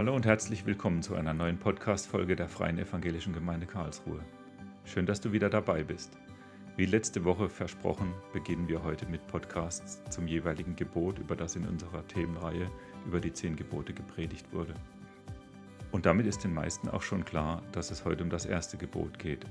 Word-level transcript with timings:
Hallo 0.00 0.16
und 0.16 0.24
herzlich 0.24 0.64
willkommen 0.64 1.02
zu 1.02 1.14
einer 1.14 1.34
neuen 1.34 1.58
Podcast-Folge 1.58 2.34
der 2.34 2.48
Freien 2.48 2.78
Evangelischen 2.78 3.34
Gemeinde 3.34 3.66
Karlsruhe. 3.66 4.24
Schön, 4.86 5.04
dass 5.04 5.20
du 5.20 5.30
wieder 5.32 5.50
dabei 5.50 5.84
bist. 5.84 6.16
Wie 6.78 6.86
letzte 6.86 7.22
Woche 7.26 7.50
versprochen, 7.50 8.14
beginnen 8.32 8.66
wir 8.66 8.82
heute 8.82 9.04
mit 9.04 9.26
Podcasts 9.26 10.02
zum 10.08 10.26
jeweiligen 10.26 10.74
Gebot, 10.74 11.18
über 11.18 11.36
das 11.36 11.54
in 11.54 11.68
unserer 11.68 12.08
Themenreihe 12.08 12.70
über 13.06 13.20
die 13.20 13.34
zehn 13.34 13.56
Gebote 13.56 13.92
gepredigt 13.92 14.50
wurde. 14.54 14.72
Und 15.92 16.06
damit 16.06 16.26
ist 16.26 16.44
den 16.44 16.54
meisten 16.54 16.88
auch 16.88 17.02
schon 17.02 17.26
klar, 17.26 17.62
dass 17.72 17.90
es 17.90 18.06
heute 18.06 18.24
um 18.24 18.30
das 18.30 18.46
erste 18.46 18.78
Gebot 18.78 19.18
geht. 19.18 19.44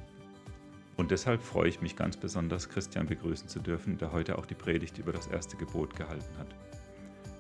Und 0.98 1.12
deshalb 1.12 1.44
freue 1.44 1.70
ich 1.70 1.80
mich 1.82 1.96
ganz 1.96 2.18
besonders, 2.18 2.70
Christian 2.70 3.06
begrüßen 3.06 3.48
zu 3.48 3.60
dürfen, 3.60 4.00
der 4.00 4.14
heute 4.14 4.40
auch 4.40 4.48
die 4.48 4.56
Predigt 4.56 4.98
über 4.98 5.12
das 5.12 5.28
erste 5.28 5.58
Gebot 5.58 5.96
gehalten 5.96 6.40
hat. 6.40 6.56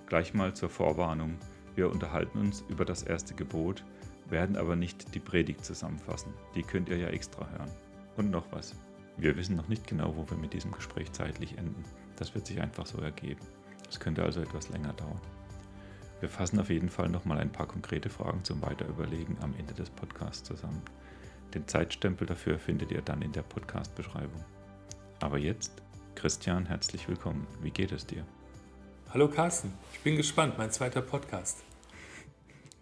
Gleich 0.06 0.36
mal 0.36 0.54
zur 0.54 0.70
Vorwarnung. 0.70 1.40
Wir 1.80 1.90
unterhalten 1.90 2.40
uns 2.40 2.66
über 2.68 2.84
das 2.84 3.04
erste 3.04 3.34
Gebot, 3.34 3.86
werden 4.30 4.58
aber 4.58 4.76
nicht 4.76 5.16
die 5.16 5.20
Predigt 5.22 5.64
zusammenfassen. 5.64 6.34
Die 6.54 6.62
könnt 6.62 6.90
ihr 6.90 6.98
ja 6.98 7.08
extra 7.08 7.50
hören. 7.52 7.72
Und 8.18 8.32
noch 8.32 8.52
was. 8.52 8.76
Wir 9.16 9.38
wissen 9.38 9.56
noch 9.56 9.70
nicht 9.70 9.88
genau, 9.88 10.14
wo 10.18 10.30
wir 10.30 10.36
mit 10.36 10.52
diesem 10.52 10.74
Gespräch 10.74 11.10
zeitlich 11.14 11.58
enden. 11.58 11.86
Das 12.18 12.36
wird 12.36 12.48
sich 12.48 12.60
einfach 12.60 12.86
so 12.86 12.98
ergeben. 12.98 13.40
Es 13.90 13.98
könnte 13.98 14.24
also 14.24 14.42
etwas 14.42 14.68
länger 14.68 14.92
dauern. 14.92 15.22
Wir 16.20 16.28
fassen 16.28 16.60
auf 16.60 16.70
jeden 16.70 16.90
Fall 16.90 17.08
nochmal 17.08 17.38
ein 17.38 17.54
paar 17.54 17.68
konkrete 17.68 18.10
Fragen 18.10 18.44
zum 18.44 18.62
Weiterüberlegen 18.62 19.38
am 19.40 19.56
Ende 19.58 19.74
des 19.74 19.90
Podcasts 19.90 20.44
zusammen. 20.44 20.82
Den 21.54 21.66
Zeitstempel 21.66 22.28
dafür 22.28 22.60
findet 22.60 22.92
ihr 22.92 23.04
dann 23.04 23.22
in 23.22 23.32
der 23.32 23.44
Podcast-Beschreibung. 23.44 24.44
Aber 25.22 25.38
jetzt, 25.38 25.82
Christian, 26.16 26.66
herzlich 26.66 27.08
willkommen. 27.08 27.48
Wie 27.62 27.72
geht 27.72 27.94
es 27.94 28.06
dir? 28.06 28.26
Hallo 29.14 29.30
Carsten, 29.30 29.74
ich 29.94 30.02
bin 30.02 30.18
gespannt, 30.18 30.58
mein 30.58 30.72
zweiter 30.72 31.02
Podcast. 31.02 31.64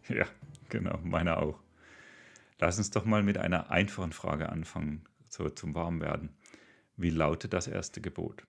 Ja, 0.16 0.26
genau, 0.70 1.00
meiner 1.04 1.42
auch. 1.42 1.60
Lass 2.60 2.78
uns 2.78 2.90
doch 2.92 3.06
mal 3.06 3.24
mit 3.24 3.38
einer 3.38 3.70
einfachen 3.70 4.14
Frage 4.14 4.50
anfangen, 4.50 5.04
so 5.30 5.50
zum 5.50 5.76
Warmwerden. 5.76 6.30
Wie 6.96 7.10
lautet 7.10 7.54
das 7.54 7.68
erste 7.68 8.02
Gebot? 8.02 8.48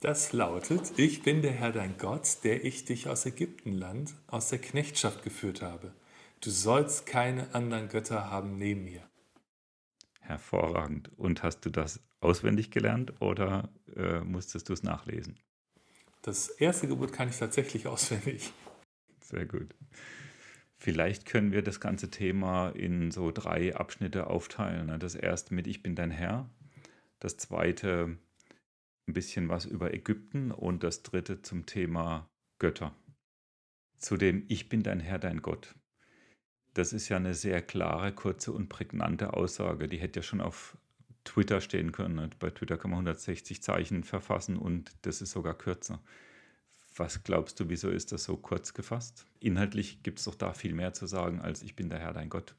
Das 0.00 0.32
lautet, 0.32 0.96
ich 0.96 1.22
bin 1.22 1.42
der 1.42 1.52
Herr 1.52 1.72
dein 1.72 1.98
Gott, 1.98 2.44
der 2.44 2.64
ich 2.64 2.84
dich 2.84 3.08
aus 3.08 3.26
Ägyptenland, 3.26 4.14
aus 4.28 4.48
der 4.48 4.60
Knechtschaft 4.60 5.24
geführt 5.24 5.62
habe. 5.62 5.92
Du 6.40 6.50
sollst 6.50 7.06
keine 7.06 7.52
anderen 7.52 7.88
Götter 7.88 8.30
haben 8.30 8.58
neben 8.58 8.84
mir. 8.84 9.02
Hervorragend. 10.20 11.10
Und 11.16 11.42
hast 11.42 11.60
du 11.66 11.70
das 11.70 12.00
auswendig 12.20 12.70
gelernt 12.70 13.20
oder 13.20 13.70
äh, 13.96 14.20
musstest 14.20 14.68
du 14.68 14.72
es 14.72 14.84
nachlesen? 14.84 15.40
Das 16.22 16.48
erste 16.48 16.86
Gebot 16.86 17.12
kann 17.12 17.28
ich 17.28 17.38
tatsächlich 17.38 17.86
auswendig. 17.88 18.52
Sehr 19.28 19.44
gut. 19.44 19.74
Vielleicht 20.78 21.26
können 21.26 21.52
wir 21.52 21.60
das 21.60 21.80
ganze 21.80 22.10
Thema 22.10 22.70
in 22.70 23.10
so 23.10 23.30
drei 23.30 23.76
Abschnitte 23.76 24.28
aufteilen. 24.28 24.86
Ne? 24.86 24.98
Das 24.98 25.14
erste 25.14 25.54
mit 25.54 25.66
Ich 25.66 25.82
bin 25.82 25.94
dein 25.94 26.10
Herr, 26.10 26.48
das 27.20 27.36
zweite 27.36 28.16
ein 29.06 29.12
bisschen 29.12 29.48
was 29.48 29.66
über 29.66 29.92
Ägypten 29.92 30.50
und 30.50 30.82
das 30.82 31.02
dritte 31.02 31.42
zum 31.42 31.66
Thema 31.66 32.30
Götter. 32.58 32.94
Zu 33.98 34.16
dem 34.16 34.44
Ich 34.48 34.70
bin 34.70 34.82
dein 34.82 35.00
Herr, 35.00 35.18
dein 35.18 35.42
Gott. 35.42 35.74
Das 36.72 36.92
ist 36.94 37.08
ja 37.10 37.16
eine 37.16 37.34
sehr 37.34 37.60
klare, 37.60 38.14
kurze 38.14 38.52
und 38.52 38.68
prägnante 38.68 39.34
Aussage. 39.34 39.88
Die 39.88 39.98
hätte 39.98 40.20
ja 40.20 40.22
schon 40.22 40.40
auf 40.40 40.78
Twitter 41.24 41.60
stehen 41.60 41.92
können. 41.92 42.14
Ne? 42.14 42.30
Bei 42.38 42.50
Twitter 42.50 42.78
kann 42.78 42.92
man 42.92 43.00
160 43.00 43.62
Zeichen 43.62 44.04
verfassen 44.04 44.56
und 44.56 44.92
das 45.02 45.20
ist 45.20 45.32
sogar 45.32 45.54
kürzer. 45.58 46.00
Was 46.98 47.22
glaubst 47.22 47.60
du, 47.60 47.68
wieso 47.68 47.90
ist 47.90 48.10
das 48.10 48.24
so 48.24 48.36
kurz 48.36 48.74
gefasst? 48.74 49.24
Inhaltlich 49.38 50.02
gibt 50.02 50.18
es 50.18 50.24
doch 50.24 50.34
da 50.34 50.52
viel 50.52 50.74
mehr 50.74 50.92
zu 50.92 51.06
sagen, 51.06 51.40
als 51.40 51.62
ich 51.62 51.76
bin 51.76 51.90
der 51.90 52.00
Herr, 52.00 52.12
dein 52.12 52.28
Gott. 52.28 52.54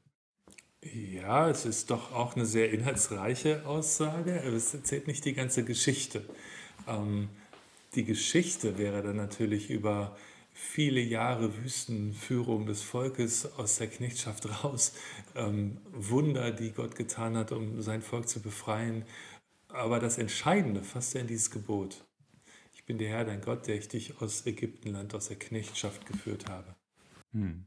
Ja, 0.82 1.50
es 1.50 1.66
ist 1.66 1.90
doch 1.90 2.12
auch 2.12 2.36
eine 2.36 2.46
sehr 2.46 2.72
inhaltsreiche 2.72 3.66
Aussage, 3.66 4.40
aber 4.40 4.54
es 4.54 4.72
erzählt 4.72 5.06
nicht 5.08 5.26
die 5.26 5.34
ganze 5.34 5.62
Geschichte. 5.62 6.24
Ähm, 6.88 7.28
die 7.94 8.04
Geschichte 8.04 8.78
wäre 8.78 9.02
dann 9.02 9.16
natürlich 9.16 9.68
über 9.68 10.16
viele 10.54 11.00
Jahre 11.00 11.62
Wüstenführung 11.62 12.64
des 12.64 12.82
Volkes 12.82 13.58
aus 13.58 13.76
der 13.76 13.88
Knechtschaft 13.88 14.64
raus, 14.64 14.94
ähm, 15.34 15.78
Wunder, 15.92 16.50
die 16.50 16.70
Gott 16.70 16.96
getan 16.96 17.36
hat, 17.36 17.52
um 17.52 17.82
sein 17.82 18.00
Volk 18.00 18.26
zu 18.26 18.40
befreien. 18.40 19.04
Aber 19.68 20.00
das 20.00 20.16
Entscheidende 20.16 20.82
fasst 20.82 21.14
er 21.14 21.20
in 21.20 21.26
dieses 21.26 21.50
Gebot. 21.50 22.06
Bin 22.90 22.98
der 22.98 23.10
Herr, 23.10 23.24
dein 23.24 23.40
Gott, 23.40 23.68
der 23.68 23.76
ich 23.76 23.86
dich 23.86 24.20
aus 24.20 24.44
Ägyptenland, 24.46 25.14
aus 25.14 25.28
der 25.28 25.38
Knechtschaft 25.38 26.06
geführt 26.06 26.48
habe. 26.48 26.74
Hm. 27.30 27.66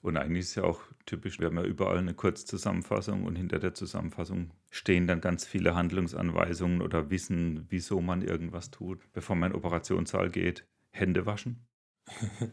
Und 0.00 0.16
eigentlich 0.16 0.44
ist 0.44 0.54
ja 0.54 0.64
auch 0.64 0.80
typisch, 1.04 1.38
wir 1.38 1.48
haben 1.48 1.58
ja 1.58 1.64
überall 1.64 1.98
eine 1.98 2.14
Kurzzusammenfassung 2.14 3.24
und 3.24 3.36
hinter 3.36 3.58
der 3.58 3.74
Zusammenfassung 3.74 4.52
stehen 4.70 5.06
dann 5.06 5.20
ganz 5.20 5.44
viele 5.44 5.74
Handlungsanweisungen 5.74 6.80
oder 6.80 7.10
Wissen, 7.10 7.66
wieso 7.68 8.00
man 8.00 8.22
irgendwas 8.22 8.70
tut. 8.70 9.12
Bevor 9.12 9.36
man 9.36 9.48
in 9.48 9.52
den 9.52 9.58
Operationssaal 9.58 10.30
geht, 10.30 10.66
Hände 10.92 11.26
waschen, 11.26 11.66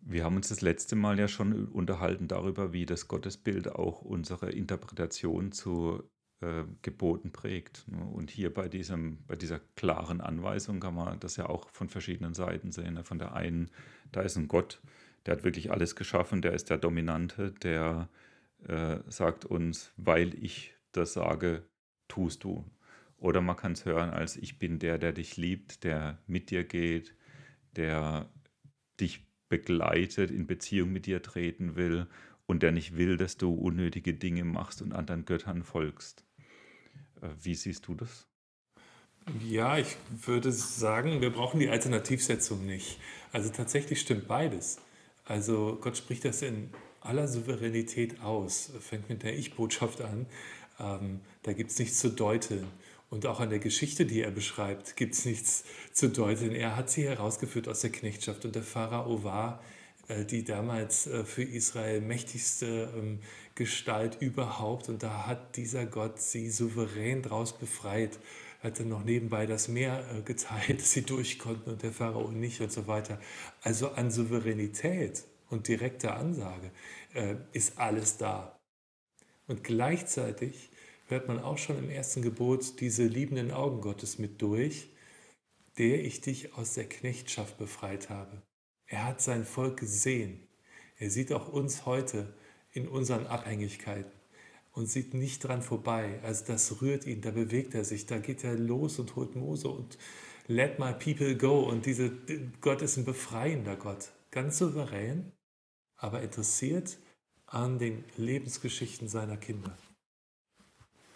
wir 0.00 0.24
haben 0.24 0.34
uns 0.34 0.48
das 0.48 0.60
letzte 0.60 0.96
Mal 0.96 1.20
ja 1.20 1.28
schon 1.28 1.68
unterhalten 1.68 2.26
darüber, 2.26 2.72
wie 2.72 2.84
das 2.84 3.06
Gottesbild 3.06 3.68
auch 3.68 4.02
unsere 4.02 4.50
Interpretation 4.50 5.52
zu 5.52 6.02
äh, 6.42 6.64
Geboten 6.82 7.32
prägt. 7.32 7.86
Ne? 7.88 8.04
Und 8.04 8.30
hier 8.30 8.52
bei, 8.52 8.68
diesem, 8.68 9.18
bei 9.26 9.36
dieser 9.36 9.60
klaren 9.76 10.20
Anweisung 10.20 10.80
kann 10.80 10.94
man 10.94 11.20
das 11.20 11.36
ja 11.36 11.46
auch 11.46 11.70
von 11.70 11.88
verschiedenen 11.88 12.34
Seiten 12.34 12.72
sehen. 12.72 12.94
Ne? 12.94 13.04
Von 13.04 13.18
der 13.18 13.34
einen, 13.34 13.70
da 14.10 14.22
ist 14.22 14.36
ein 14.36 14.48
Gott, 14.48 14.80
der 15.24 15.36
hat 15.36 15.44
wirklich 15.44 15.70
alles 15.70 15.96
geschaffen, 15.96 16.42
der 16.42 16.52
ist 16.52 16.68
der 16.68 16.78
Dominante, 16.78 17.52
der 17.52 18.08
äh, 18.66 18.98
sagt 19.08 19.44
uns, 19.44 19.92
weil 19.96 20.34
ich 20.34 20.74
das 20.92 21.12
sage, 21.12 21.64
tust 22.08 22.44
du. 22.44 22.64
Oder 23.16 23.40
man 23.40 23.56
kann 23.56 23.72
es 23.72 23.84
hören 23.84 24.10
als 24.10 24.36
ich 24.36 24.58
bin 24.58 24.80
der, 24.80 24.98
der 24.98 25.12
dich 25.12 25.36
liebt, 25.36 25.84
der 25.84 26.18
mit 26.26 26.50
dir 26.50 26.64
geht, 26.64 27.14
der 27.76 28.28
dich 29.00 29.26
begleitet, 29.48 30.30
in 30.30 30.46
Beziehung 30.46 30.90
mit 30.92 31.06
dir 31.06 31.22
treten 31.22 31.76
will 31.76 32.08
und 32.46 32.62
der 32.62 32.72
nicht 32.72 32.96
will, 32.96 33.16
dass 33.16 33.36
du 33.36 33.54
unnötige 33.54 34.14
Dinge 34.14 34.44
machst 34.44 34.82
und 34.82 34.92
anderen 34.92 35.24
Göttern 35.24 35.62
folgst. 35.62 36.24
Äh, 37.22 37.28
wie 37.42 37.54
siehst 37.54 37.86
du 37.86 37.94
das? 37.94 38.26
Ja, 39.48 39.78
ich 39.78 39.96
würde 40.26 40.50
sagen, 40.50 41.20
wir 41.20 41.30
brauchen 41.30 41.60
die 41.60 41.68
Alternativsetzung 41.68 42.66
nicht. 42.66 42.98
Also 43.32 43.50
tatsächlich 43.50 44.00
stimmt 44.00 44.26
beides. 44.26 44.78
Also 45.24 45.78
Gott 45.80 45.96
spricht 45.96 46.24
das 46.24 46.42
in 46.42 46.70
aller 47.00 47.28
Souveränität 47.28 48.20
aus, 48.20 48.72
fängt 48.80 49.08
mit 49.08 49.22
der 49.22 49.38
Ich-Botschaft 49.38 50.00
an. 50.00 50.26
Ähm, 50.80 51.20
da 51.44 51.52
gibt 51.52 51.70
es 51.70 51.78
nichts 51.78 52.00
zu 52.00 52.10
deuteln. 52.10 52.66
Und 53.10 53.26
auch 53.26 53.40
an 53.40 53.50
der 53.50 53.58
Geschichte, 53.58 54.06
die 54.06 54.22
er 54.22 54.30
beschreibt, 54.30 54.96
gibt 54.96 55.14
es 55.14 55.24
nichts 55.24 55.64
zu 55.92 56.08
deuten. 56.08 56.52
Er 56.52 56.76
hat 56.76 56.90
sie 56.90 57.04
herausgeführt 57.04 57.68
aus 57.68 57.82
der 57.82 57.92
Knechtschaft 57.92 58.44
und 58.44 58.54
der 58.54 58.62
Pharao 58.62 59.22
war 59.22 59.62
äh, 60.08 60.24
die 60.24 60.44
damals 60.44 61.06
äh, 61.06 61.24
für 61.24 61.42
Israel 61.42 62.00
mächtigste 62.00 62.92
ähm, 62.96 63.20
Gestalt 63.54 64.20
überhaupt. 64.20 64.88
Und 64.88 65.02
da 65.02 65.26
hat 65.26 65.56
dieser 65.56 65.86
Gott 65.86 66.20
sie 66.20 66.50
souverän 66.50 67.22
draus 67.22 67.58
befreit. 67.58 68.18
Hat 68.62 68.78
dann 68.78 68.88
noch 68.88 69.04
nebenbei 69.04 69.46
das 69.46 69.68
Meer 69.68 70.04
äh, 70.12 70.22
geteilt, 70.22 70.80
dass 70.80 70.92
sie 70.92 71.02
durch 71.02 71.38
konnten 71.38 71.70
und 71.70 71.82
der 71.82 71.92
Pharao 71.92 72.30
nicht 72.30 72.60
und 72.60 72.72
so 72.72 72.86
weiter. 72.86 73.20
Also 73.62 73.90
an 73.90 74.10
Souveränität 74.10 75.24
und 75.50 75.68
direkter 75.68 76.16
Ansage 76.16 76.70
ist 77.52 77.78
alles 77.78 78.16
da. 78.16 78.58
Und 79.46 79.64
gleichzeitig 79.64 80.70
hört 81.08 81.28
man 81.28 81.38
auch 81.38 81.58
schon 81.58 81.78
im 81.78 81.90
ersten 81.90 82.22
Gebot 82.22 82.80
diese 82.80 83.04
liebenden 83.04 83.50
Augen 83.50 83.82
Gottes 83.82 84.18
mit 84.18 84.40
durch, 84.40 84.88
der 85.76 86.02
ich 86.04 86.20
dich 86.22 86.54
aus 86.54 86.74
der 86.74 86.88
Knechtschaft 86.88 87.58
befreit 87.58 88.08
habe. 88.08 88.42
Er 88.86 89.04
hat 89.04 89.20
sein 89.20 89.44
Volk 89.44 89.80
gesehen. 89.80 90.46
Er 90.98 91.10
sieht 91.10 91.32
auch 91.32 91.48
uns 91.48 91.86
heute 91.86 92.34
in 92.72 92.88
unseren 92.88 93.26
Abhängigkeiten 93.26 94.12
und 94.72 94.86
sieht 94.86 95.14
nicht 95.14 95.40
dran 95.40 95.62
vorbei. 95.62 96.20
Also 96.22 96.44
das 96.46 96.80
rührt 96.80 97.06
ihn, 97.06 97.20
da 97.20 97.30
bewegt 97.30 97.74
er 97.74 97.84
sich, 97.84 98.06
da 98.06 98.18
geht 98.18 98.44
er 98.44 98.56
los 98.56 98.98
und 98.98 99.14
holt 99.16 99.36
Mose 99.36 99.68
und 99.68 99.98
let 100.48 100.78
my 100.78 100.92
people 100.92 101.36
go. 101.36 101.60
Und 101.60 101.86
diese, 101.86 102.10
Gott 102.60 102.82
ist 102.82 102.96
ein 102.96 103.04
befreiender 103.04 103.76
Gott, 103.76 104.12
ganz 104.30 104.58
souverän, 104.58 105.32
aber 105.96 106.22
interessiert 106.22 106.98
an 107.46 107.78
den 107.78 108.04
Lebensgeschichten 108.16 109.08
seiner 109.08 109.36
Kinder. 109.36 109.76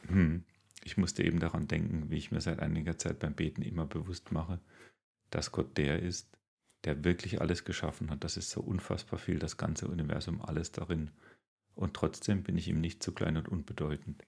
Hm. 0.09 0.45
Ich 0.85 0.97
musste 0.97 1.25
eben 1.25 1.41
daran 1.41 1.67
denken, 1.67 2.11
wie 2.11 2.17
ich 2.17 2.31
mir 2.31 2.41
seit 2.41 2.61
einiger 2.61 2.97
Zeit 2.97 3.19
beim 3.19 3.35
Beten 3.35 3.63
immer 3.63 3.87
bewusst 3.87 4.31
mache, 4.31 4.61
dass 5.31 5.51
Gott 5.51 5.77
der 5.79 6.01
ist, 6.01 6.29
der 6.85 7.03
wirklich 7.03 7.41
alles 7.41 7.65
geschaffen 7.65 8.11
hat. 8.11 8.23
Das 8.23 8.37
ist 8.37 8.51
so 8.51 8.61
unfassbar 8.61 9.19
viel, 9.19 9.41
das 9.41 9.57
ganze 9.57 9.89
Universum, 9.89 10.41
alles 10.41 10.71
darin. 10.71 11.11
Und 11.77 11.95
trotzdem 11.95 12.43
bin 12.43 12.57
ich 12.57 12.69
ihm 12.69 12.81
nicht 12.81 13.03
zu 13.03 13.13
klein 13.13 13.37
und 13.37 13.49
unbedeutend. 13.49 14.25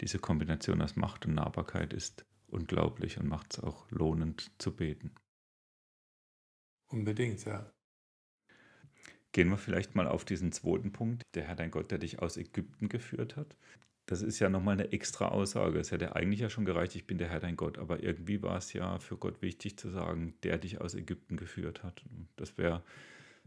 Diese 0.00 0.18
Kombination 0.18 0.80
aus 0.80 0.96
Macht 0.96 1.26
und 1.26 1.34
Nahbarkeit 1.34 1.92
ist 1.92 2.24
unglaublich 2.46 3.18
und 3.18 3.28
macht 3.28 3.54
es 3.54 3.60
auch 3.60 3.90
lohnend 3.90 4.52
zu 4.58 4.74
beten. 4.74 5.14
Unbedingt, 6.88 7.44
ja. 7.44 7.72
Gehen 9.32 9.48
wir 9.48 9.58
vielleicht 9.58 9.94
mal 9.94 10.06
auf 10.06 10.24
diesen 10.24 10.52
zweiten 10.52 10.92
Punkt, 10.92 11.22
der 11.34 11.44
Herr 11.44 11.56
dein 11.56 11.70
Gott, 11.70 11.90
der 11.90 11.98
dich 11.98 12.20
aus 12.20 12.36
Ägypten 12.36 12.88
geführt 12.88 13.36
hat. 13.36 13.56
Das 14.06 14.20
ist 14.20 14.38
ja 14.40 14.48
nochmal 14.48 14.74
eine 14.74 14.92
extra 14.92 15.28
Aussage. 15.28 15.78
Es 15.78 15.90
hätte 15.90 16.14
eigentlich 16.14 16.40
ja 16.40 16.50
schon 16.50 16.64
gereicht, 16.64 16.94
ich 16.94 17.06
bin 17.06 17.18
der 17.18 17.28
Herr 17.28 17.40
dein 17.40 17.56
Gott, 17.56 17.78
aber 17.78 18.02
irgendwie 18.02 18.42
war 18.42 18.58
es 18.58 18.72
ja 18.74 18.98
für 18.98 19.16
Gott 19.16 19.40
wichtig 19.42 19.78
zu 19.78 19.90
sagen, 19.90 20.34
der 20.42 20.58
dich 20.58 20.80
aus 20.80 20.94
Ägypten 20.94 21.36
geführt 21.36 21.82
hat. 21.82 22.04
Das 22.36 22.58
wäre 22.58 22.84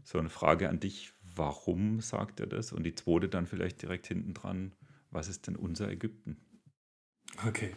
so 0.06 0.18
eine 0.18 0.30
Frage 0.30 0.68
an 0.68 0.78
dich, 0.78 1.12
warum 1.34 2.00
sagt 2.00 2.38
er 2.38 2.46
das? 2.46 2.72
Und 2.72 2.84
die 2.84 2.94
zweite 2.94 3.28
dann 3.28 3.46
vielleicht 3.46 3.82
direkt 3.82 4.06
hinten 4.06 4.34
dran, 4.34 4.72
was 5.10 5.28
ist 5.28 5.48
denn 5.48 5.56
unser 5.56 5.90
Ägypten? 5.90 6.36
Okay. 7.46 7.74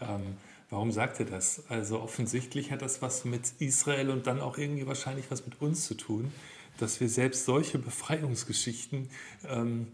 Ähm, 0.00 0.36
warum 0.70 0.92
sagt 0.92 1.18
er 1.18 1.26
das? 1.26 1.68
Also 1.68 2.00
offensichtlich 2.00 2.70
hat 2.70 2.80
das 2.80 3.02
was 3.02 3.24
mit 3.24 3.54
Israel 3.58 4.10
und 4.10 4.28
dann 4.28 4.40
auch 4.40 4.56
irgendwie 4.56 4.86
wahrscheinlich 4.86 5.30
was 5.30 5.44
mit 5.44 5.60
uns 5.60 5.84
zu 5.84 5.94
tun, 5.94 6.32
dass 6.78 7.00
wir 7.00 7.08
selbst 7.08 7.44
solche 7.44 7.78
Befreiungsgeschichten 7.78 9.08
ähm, 9.48 9.88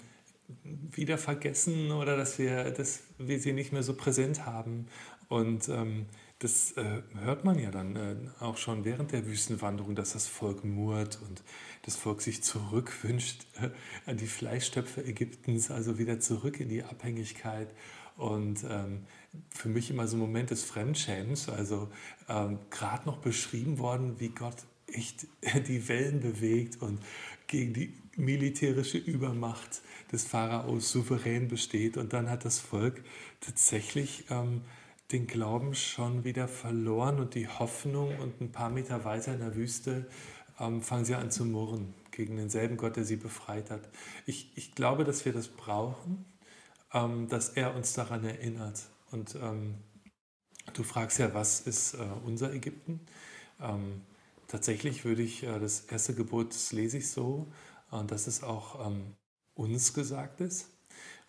wieder 0.92 1.16
vergessen 1.16 1.92
oder 1.92 2.16
dass 2.16 2.38
wir, 2.38 2.72
dass 2.72 3.04
wir 3.16 3.40
sie 3.40 3.54
nicht 3.54 3.72
mehr 3.72 3.82
so 3.82 3.94
präsent 3.94 4.44
haben. 4.44 4.86
Und 5.28 5.68
ähm, 5.70 6.06
das 6.40 6.72
äh, 6.72 7.02
hört 7.22 7.44
man 7.44 7.58
ja 7.58 7.70
dann 7.70 7.96
äh, 7.96 8.16
auch 8.40 8.56
schon 8.56 8.87
während 8.87 9.12
der 9.12 9.26
Wüstenwanderung, 9.26 9.94
dass 9.94 10.14
das 10.14 10.26
Volk 10.26 10.64
murrt 10.64 11.19
und 11.28 11.42
das 11.82 11.96
Volk 11.96 12.22
sich 12.22 12.42
zurückwünscht 12.42 13.44
äh, 13.60 13.69
an 14.06 14.16
die 14.16 14.26
Fleischtöpfe 14.26 15.04
Ägyptens, 15.04 15.70
also 15.70 15.98
wieder 15.98 16.19
zurück 16.19 16.58
in 16.58 16.70
die 16.70 16.82
Abhängigkeit. 16.82 17.69
Und 18.16 18.64
ähm, 18.69 19.04
für 19.50 19.69
mich 19.69 19.90
immer 19.90 20.08
so 20.08 20.16
ein 20.16 20.20
Moment 20.20 20.50
des 20.50 20.64
Fremdschämens, 20.64 21.50
also 21.50 21.90
ähm, 22.26 22.58
gerade 22.70 23.04
noch 23.04 23.19
beschrieben 23.19 23.78
worden, 23.78 24.19
wie 24.19 24.31
Gott 24.31 24.56
echt 24.87 25.26
die 25.69 25.88
Wellen 25.88 26.20
bewegt 26.20 26.81
und 26.81 27.00
gegen 27.48 27.75
die 27.75 27.92
militärische 28.16 28.96
Übermacht 28.96 29.82
des 30.10 30.25
Pharaos 30.25 30.90
souverän 30.90 31.48
besteht. 31.48 31.98
Und 31.98 32.14
dann 32.14 32.31
hat 32.31 32.46
das 32.46 32.58
Volk 32.60 33.02
tatsächlich 33.40 34.25
ähm, 34.31 34.62
den 35.12 35.26
Glauben 35.26 35.74
schon 35.74 36.24
wieder 36.24 36.48
verloren 36.48 37.18
und 37.18 37.34
die 37.34 37.48
Hoffnung. 37.48 38.18
Und 38.18 38.40
ein 38.40 38.52
paar 38.52 38.70
Meter 38.70 39.04
weiter 39.04 39.34
in 39.34 39.40
der 39.40 39.56
Wüste 39.56 40.06
ähm, 40.58 40.82
fangen 40.82 41.04
sie 41.04 41.14
an 41.14 41.30
zu 41.30 41.44
murren 41.44 41.94
gegen 42.10 42.36
denselben 42.36 42.76
Gott, 42.76 42.96
der 42.96 43.04
sie 43.04 43.16
befreit 43.16 43.70
hat. 43.70 43.88
Ich, 44.26 44.56
ich 44.56 44.74
glaube, 44.74 45.04
dass 45.04 45.24
wir 45.24 45.32
das 45.32 45.48
brauchen, 45.48 46.24
ähm, 46.92 47.28
dass 47.28 47.50
er 47.50 47.74
uns 47.74 47.92
daran 47.92 48.24
erinnert. 48.24 48.88
Und 49.10 49.34
ähm, 49.36 49.74
du 50.74 50.82
fragst 50.82 51.18
ja, 51.18 51.34
was 51.34 51.60
ist 51.60 51.94
äh, 51.94 52.06
unser 52.24 52.52
Ägypten? 52.52 53.00
Ähm, 53.60 54.02
tatsächlich 54.48 55.04
würde 55.04 55.22
ich 55.22 55.42
äh, 55.42 55.58
das 55.58 55.80
erste 55.80 56.14
Gebot, 56.14 56.50
das 56.50 56.72
lese 56.72 56.98
ich 56.98 57.10
so, 57.10 57.50
äh, 57.92 58.04
dass 58.04 58.26
es 58.26 58.42
auch 58.42 58.86
ähm, 58.86 59.14
uns 59.54 59.92
gesagt 59.94 60.40
ist. 60.40 60.68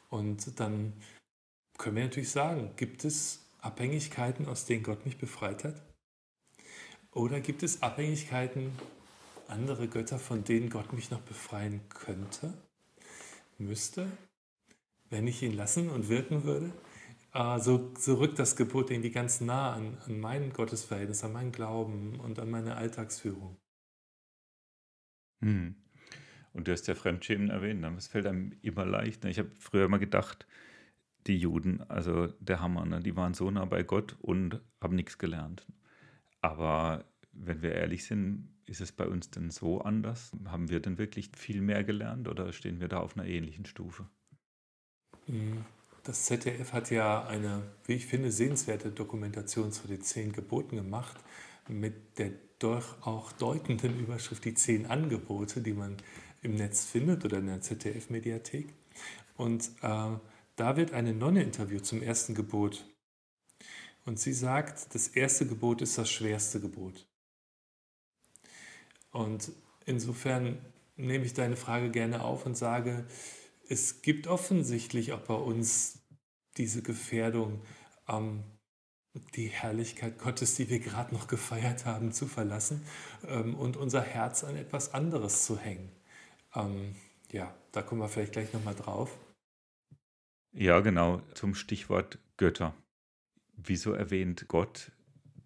Und 0.10 0.60
dann 0.60 0.94
können 1.78 1.96
wir 1.96 2.04
natürlich 2.04 2.32
sagen, 2.32 2.72
gibt 2.76 3.06
es 3.06 3.40
Abhängigkeiten, 3.62 4.48
aus 4.48 4.66
denen 4.66 4.84
Gott 4.84 5.06
mich 5.06 5.18
befreit 5.18 5.64
hat? 5.64 5.82
Oder 7.12 7.40
gibt 7.40 7.64
es 7.64 7.82
Abhängigkeiten, 7.82 8.72
andere 9.48 9.88
Götter, 9.88 10.18
von 10.18 10.44
denen 10.44 10.70
Gott 10.70 10.94
mich 10.94 11.12
noch 11.12 11.22
befreien 11.22 11.82
könnte, 11.90 12.54
müsste, 13.58 14.08
wenn 15.10 15.28
ich 15.28 15.44
ihn 15.44 15.54
lassen 15.54 15.90
und 15.90 16.10
wirken 16.10 16.44
würde? 16.44 16.72
Äh, 17.34 17.60
so, 17.60 17.94
so 17.98 18.16
rückt 18.16 18.40
das 18.40 18.56
Gebot 18.56 18.92
irgendwie 18.92 19.12
ganz 19.12 19.42
nah 19.42 19.74
an, 19.74 19.98
an 20.06 20.20
mein 20.20 20.52
Gottesverhältnis, 20.54 21.24
an 21.24 21.34
meinen 21.34 21.52
Glauben 21.52 22.20
und 22.20 22.40
an 22.40 22.50
meine 22.50 22.76
Alltagsführung. 22.76 23.58
Hm. 25.42 25.76
Und 26.54 26.68
du 26.68 26.72
hast 26.72 26.88
ja 26.88 26.96
Fremdschämen 26.96 27.50
erwähnt, 27.50 27.84
das 27.84 28.08
fällt 28.08 28.26
einem 28.26 28.54
immer 28.62 28.86
leicht. 28.86 29.24
Ich 29.26 29.40
habe 29.40 29.52
früher 29.58 29.86
immer 29.86 30.00
gedacht, 30.00 30.46
die 31.28 31.38
Juden, 31.38 31.82
also 31.90 32.28
der 32.40 32.62
Hammer, 32.62 32.86
ne? 32.86 33.00
die 33.00 33.16
waren 33.16 33.34
so 33.34 33.50
nah 33.52 33.66
bei 33.66 33.84
Gott 33.84 34.18
und 34.22 34.62
haben 34.82 34.96
nichts 34.96 35.18
gelernt. 35.18 35.66
Aber 36.42 37.06
wenn 37.32 37.62
wir 37.62 37.74
ehrlich 37.74 38.06
sind, 38.06 38.50
ist 38.66 38.82
es 38.82 38.92
bei 38.92 39.06
uns 39.06 39.30
denn 39.30 39.52
so 39.52 39.82
anders? 39.82 40.32
Haben 40.46 40.70
wir 40.70 40.80
denn 40.80 40.98
wirklich 40.98 41.32
viel 41.36 41.62
mehr 41.62 41.84
gelernt 41.84 42.28
oder 42.28 42.52
stehen 42.54 42.80
wir 42.80 42.88
da 42.88 43.00
auf 43.00 43.18
einer 43.18 43.28
ähnlichen 43.28 43.66
Stufe? 43.66 44.08
Hm. 45.26 45.66
Das 46.04 46.26
ZDF 46.26 46.74
hat 46.74 46.90
ja 46.90 47.28
eine, 47.28 47.62
wie 47.86 47.94
ich 47.94 48.08
finde, 48.08 48.32
sehenswerte 48.32 48.90
Dokumentation 48.90 49.72
zu 49.72 49.88
den 49.88 50.02
zehn 50.02 50.34
Geboten 50.34 50.76
gemacht, 50.76 51.16
mit 51.68 52.18
der 52.18 52.32
doch 52.58 53.06
auch 53.06 53.32
deutenden 53.34 54.00
Überschrift 54.00 54.44
Die 54.46 54.56
zehn 54.56 54.88
Angebote, 54.88 55.62
die 55.62 55.74
man 55.74 55.98
im 56.42 56.56
Netz 56.56 56.86
findet 56.86 57.24
oder 57.24 57.38
in 57.38 57.48
der 57.48 57.62
ZDF-Mediathek. 57.62 58.74
Und 59.38 59.70
äh, 59.84 60.10
da 60.62 60.78
wird 60.78 60.94
eine 60.94 61.12
Nonne 61.12 61.42
interviewt 61.42 61.88
zum 61.88 62.04
ersten 62.04 62.36
Gebot. 62.36 62.86
Und 64.06 64.20
sie 64.20 64.32
sagt, 64.32 64.94
das 64.94 65.08
erste 65.08 65.48
Gebot 65.48 65.82
ist 65.82 65.98
das 65.98 66.08
schwerste 66.12 66.60
Gebot. 66.60 67.08
Und 69.10 69.52
insofern 69.88 70.64
nehme 70.98 71.26
ich 71.26 71.34
deine 71.34 71.56
Frage 71.56 71.90
gerne 71.90 72.24
auf 72.24 72.46
und 72.46 72.56
sage, 72.56 73.08
es 73.70 74.04
gibt 74.04 74.28
offensichtlich 74.28 75.14
auch 75.14 75.22
bei 75.22 75.34
uns 75.34 76.04
diese 76.58 76.84
Gefährdung, 76.84 77.64
ähm, 78.08 78.44
die 79.34 79.48
Herrlichkeit 79.48 80.20
Gottes, 80.20 80.54
die 80.54 80.70
wir 80.70 80.80
gerade 80.80 81.12
noch 81.12 81.26
gefeiert 81.26 81.86
haben, 81.88 82.12
zu 82.12 82.28
verlassen 82.28 82.86
ähm, 83.28 83.56
und 83.56 83.78
unser 83.78 84.04
Herz 84.04 84.44
an 84.44 84.56
etwas 84.58 84.94
anderes 84.94 85.44
zu 85.44 85.58
hängen. 85.58 85.92
Ähm, 86.54 86.96
ja, 87.32 87.52
da 87.72 87.82
kommen 87.82 88.02
wir 88.02 88.10
vielleicht 88.10 88.34
gleich 88.34 88.54
nochmal 88.54 88.76
drauf. 88.76 89.18
Ja, 90.54 90.80
genau, 90.82 91.22
zum 91.34 91.56
Stichwort 91.56 92.20
Götter. 92.38 92.76
Wieso 93.56 93.94
erwähnt 93.94 94.46
Gott, 94.48 94.92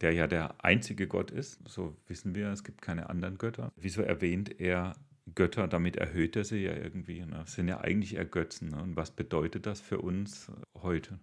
der 0.01 0.13
ja 0.13 0.27
der 0.27 0.63
einzige 0.63 1.07
Gott 1.07 1.31
ist, 1.31 1.59
so 1.67 1.95
wissen 2.07 2.35
wir, 2.35 2.49
es 2.49 2.63
gibt 2.63 2.81
keine 2.81 3.09
anderen 3.09 3.37
Götter, 3.37 3.71
wieso 3.75 4.01
erwähnt 4.01 4.59
er 4.59 4.95
Götter, 5.33 5.67
damit 5.67 5.95
erhöht 5.95 6.35
er 6.35 6.43
sie 6.43 6.59
ja 6.59 6.73
irgendwie. 6.73 7.21
Ne? 7.21 7.37
Das 7.37 7.53
sind 7.53 7.67
ja 7.67 7.81
eigentlich 7.81 8.15
eher 8.15 8.25
Götzen. 8.25 8.69
Ne? 8.69 8.81
Und 8.81 8.95
was 8.95 9.11
bedeutet 9.11 9.65
das 9.65 9.81
für 9.81 9.99
uns 9.99 10.51
heute? 10.81 11.19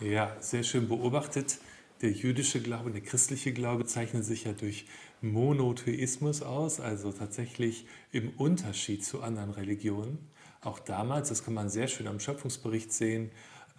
Ja, 0.00 0.36
sehr 0.40 0.62
schön 0.62 0.88
beobachtet. 0.88 1.58
Der 2.00 2.12
jüdische 2.12 2.60
Glaube, 2.60 2.92
der 2.92 3.00
christliche 3.00 3.52
Glaube 3.52 3.84
zeichnet 3.84 4.24
sich 4.24 4.44
ja 4.44 4.52
durch 4.52 4.86
Monotheismus 5.20 6.42
aus, 6.42 6.78
also 6.78 7.10
tatsächlich 7.10 7.86
im 8.12 8.30
Unterschied 8.30 9.04
zu 9.04 9.20
anderen 9.20 9.50
Religionen. 9.50 10.30
Auch 10.60 10.78
damals, 10.78 11.28
das 11.28 11.44
kann 11.44 11.54
man 11.54 11.68
sehr 11.68 11.88
schön 11.88 12.06
am 12.06 12.20
Schöpfungsbericht 12.20 12.92
sehen, 12.92 13.30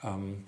ähm, 0.04 0.46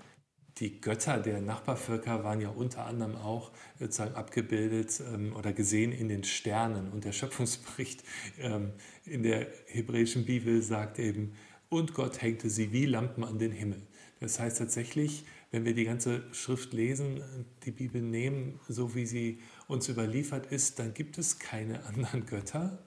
die 0.58 0.80
Götter 0.80 1.18
der 1.18 1.40
Nachbarvölker 1.40 2.24
waren 2.24 2.40
ja 2.40 2.50
unter 2.50 2.84
anderem 2.84 3.16
auch 3.16 3.52
sozusagen 3.78 4.14
abgebildet 4.14 5.02
ähm, 5.12 5.34
oder 5.34 5.52
gesehen 5.52 5.92
in 5.92 6.08
den 6.08 6.24
Sternen. 6.24 6.90
Und 6.92 7.04
der 7.04 7.12
Schöpfungsbericht 7.12 8.04
ähm, 8.38 8.72
in 9.06 9.22
der 9.22 9.48
hebräischen 9.66 10.26
Bibel 10.26 10.60
sagt 10.62 10.98
eben, 10.98 11.34
und 11.68 11.94
Gott 11.94 12.20
hängte 12.20 12.50
sie 12.50 12.70
wie 12.72 12.84
Lampen 12.84 13.24
an 13.24 13.38
den 13.38 13.50
Himmel. 13.50 13.80
Das 14.20 14.38
heißt 14.38 14.58
tatsächlich, 14.58 15.24
wenn 15.50 15.64
wir 15.64 15.74
die 15.74 15.84
ganze 15.84 16.22
Schrift 16.32 16.74
lesen, 16.74 17.22
die 17.64 17.70
Bibel 17.70 18.02
nehmen, 18.02 18.60
so 18.68 18.94
wie 18.94 19.06
sie 19.06 19.38
uns 19.68 19.88
überliefert 19.88 20.46
ist, 20.52 20.78
dann 20.78 20.92
gibt 20.92 21.16
es 21.16 21.38
keine 21.38 21.84
anderen 21.86 22.26
Götter, 22.26 22.78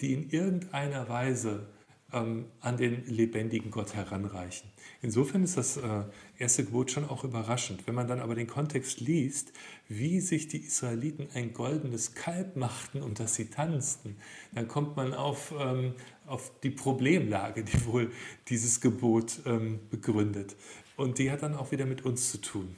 die 0.00 0.14
in 0.14 0.30
irgendeiner 0.30 1.08
Weise 1.08 1.68
ähm, 2.12 2.46
an 2.60 2.76
den 2.76 3.04
lebendigen 3.06 3.70
Gott 3.70 3.94
heranreichen. 3.94 4.70
Insofern 5.02 5.42
ist 5.42 5.56
das 5.56 5.76
äh, 5.76 6.04
erste 6.38 6.64
Gebot 6.64 6.90
schon 6.90 7.04
auch 7.04 7.24
überraschend. 7.24 7.86
Wenn 7.86 7.94
man 7.94 8.06
dann 8.06 8.20
aber 8.20 8.34
den 8.34 8.46
Kontext 8.46 9.00
liest, 9.00 9.52
wie 9.88 10.20
sich 10.20 10.48
die 10.48 10.58
Israeliten 10.58 11.28
ein 11.34 11.52
goldenes 11.52 12.14
Kalb 12.14 12.56
machten, 12.56 13.02
um 13.02 13.14
das 13.14 13.34
sie 13.34 13.46
tanzten, 13.46 14.16
dann 14.52 14.68
kommt 14.68 14.96
man 14.96 15.14
auf, 15.14 15.52
ähm, 15.58 15.94
auf 16.26 16.52
die 16.60 16.70
Problemlage, 16.70 17.64
die 17.64 17.86
wohl 17.86 18.12
dieses 18.48 18.80
Gebot 18.80 19.40
ähm, 19.44 19.80
begründet. 19.90 20.56
Und 20.96 21.18
die 21.18 21.30
hat 21.30 21.42
dann 21.42 21.54
auch 21.54 21.72
wieder 21.72 21.86
mit 21.86 22.04
uns 22.04 22.30
zu 22.30 22.38
tun. 22.38 22.76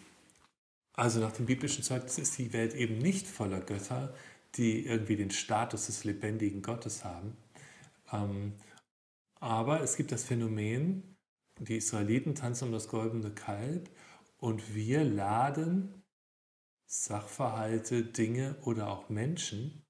Also 0.94 1.20
nach 1.20 1.32
dem 1.32 1.46
biblischen 1.46 1.84
Zeugnis 1.84 2.18
ist 2.18 2.38
die 2.38 2.52
Welt 2.52 2.74
eben 2.74 2.98
nicht 2.98 3.28
voller 3.28 3.60
Götter, 3.60 4.12
die 4.56 4.84
irgendwie 4.86 5.14
den 5.14 5.30
Status 5.30 5.86
des 5.86 6.02
lebendigen 6.02 6.62
Gottes 6.62 7.04
haben. 7.04 7.36
Ähm, 8.12 8.54
aber 9.40 9.80
es 9.82 9.96
gibt 9.96 10.12
das 10.12 10.24
Phänomen, 10.24 11.16
die 11.60 11.76
Israeliten 11.76 12.34
tanzen 12.34 12.68
um 12.68 12.72
das 12.72 12.88
goldene 12.88 13.30
Kalb 13.30 13.90
und 14.38 14.74
wir 14.74 15.04
laden 15.04 16.02
Sachverhalte, 16.86 18.02
Dinge 18.02 18.56
oder 18.62 18.88
auch 18.88 19.08
Menschen 19.08 19.84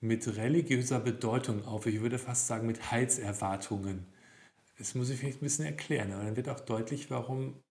mit 0.00 0.36
religiöser 0.36 1.00
Bedeutung 1.00 1.64
auf. 1.64 1.86
Ich 1.86 2.00
würde 2.00 2.18
fast 2.18 2.46
sagen 2.46 2.66
mit 2.66 2.90
Heilserwartungen. 2.90 4.06
Das 4.78 4.94
muss 4.94 5.10
ich 5.10 5.18
vielleicht 5.18 5.40
ein 5.40 5.44
bisschen 5.46 5.64
erklären, 5.64 6.12
aber 6.12 6.24
dann 6.24 6.36
wird 6.36 6.48
auch 6.48 6.60
deutlich, 6.60 7.10
warum 7.10 7.62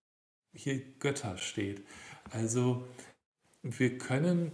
hier 0.52 0.80
Götter 0.98 1.36
steht. 1.36 1.86
Also 2.30 2.86
wir 3.62 3.98
können 3.98 4.52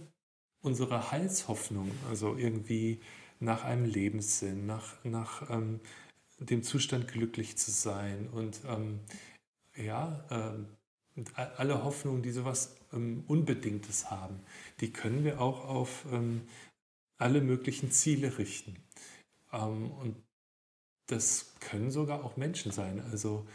unsere 0.61 1.11
Heilshoffnung, 1.11 1.91
also 2.09 2.35
irgendwie 2.35 3.01
nach 3.39 3.63
einem 3.63 3.85
Lebenssinn, 3.85 4.65
nach, 4.65 5.03
nach 5.03 5.49
ähm, 5.49 5.79
dem 6.49 6.63
Zustand 6.63 7.07
glücklich 7.07 7.57
zu 7.57 7.71
sein 7.71 8.27
und 8.29 8.61
ähm, 8.67 8.99
ja, 9.75 10.25
ähm, 10.29 10.67
alle 11.35 11.83
Hoffnungen, 11.83 12.23
die 12.23 12.31
sowas 12.31 12.75
ähm, 12.91 13.23
Unbedingtes 13.27 14.09
haben, 14.09 14.39
die 14.79 14.91
können 14.91 15.23
wir 15.23 15.39
auch 15.41 15.65
auf 15.65 16.05
ähm, 16.11 16.41
alle 17.17 17.41
möglichen 17.41 17.91
Ziele 17.91 18.37
richten. 18.37 18.75
Ähm, 19.51 19.91
und 19.91 20.15
das 21.07 21.53
können 21.59 21.91
sogar 21.91 22.23
auch 22.23 22.37
Menschen 22.37 22.71
sein. 22.71 23.01
Also 23.11 23.45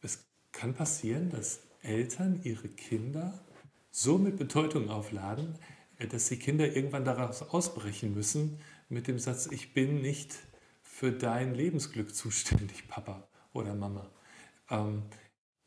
es 0.00 0.24
kann 0.52 0.74
passieren, 0.74 1.30
dass 1.30 1.60
Eltern 1.82 2.40
ihre 2.44 2.68
Kinder 2.68 3.44
so 3.90 4.18
mit 4.18 4.38
Bedeutung 4.38 4.88
aufladen, 4.88 5.58
äh, 5.98 6.06
dass 6.06 6.28
die 6.28 6.38
Kinder 6.38 6.74
irgendwann 6.74 7.04
daraus 7.04 7.42
ausbrechen 7.42 8.14
müssen 8.14 8.58
mit 8.88 9.06
dem 9.06 9.18
Satz, 9.18 9.48
ich 9.50 9.74
bin 9.74 10.00
nicht 10.00 10.36
für 11.02 11.10
dein 11.10 11.56
Lebensglück 11.56 12.14
zuständig, 12.14 12.86
Papa 12.88 13.26
oder 13.52 13.74
Mama. 13.74 14.08
Ähm, 14.70 15.02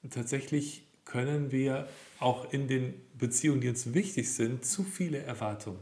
tatsächlich 0.09 0.87
können 1.03 1.51
wir 1.51 1.89
auch 2.21 2.53
in 2.53 2.69
den 2.69 2.93
Beziehungen, 3.17 3.59
die 3.59 3.67
uns 3.67 3.93
wichtig 3.93 4.31
sind, 4.31 4.63
zu 4.63 4.85
viele 4.85 5.17
Erwartungen 5.17 5.79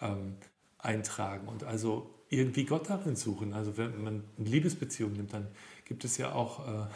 ähm, 0.00 0.36
eintragen 0.78 1.48
und 1.48 1.64
also 1.64 2.14
irgendwie 2.28 2.64
Gott 2.64 2.90
darin 2.90 3.16
suchen. 3.16 3.54
Also 3.54 3.76
wenn 3.76 4.04
man 4.04 4.22
eine 4.38 4.48
Liebesbeziehung 4.48 5.14
nimmt, 5.14 5.34
dann 5.34 5.48
gibt 5.84 6.04
es 6.04 6.16
ja 6.16 6.30
auch 6.32 6.68
äh, 6.68 6.86